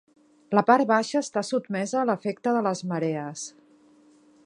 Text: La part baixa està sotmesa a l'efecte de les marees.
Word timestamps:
La 0.59 0.63
part 0.69 0.87
baixa 0.91 1.19
està 1.27 1.45
sotmesa 1.51 2.01
a 2.01 2.07
l'efecte 2.11 2.57
de 2.59 2.65
les 2.71 2.85
marees. 2.93 3.45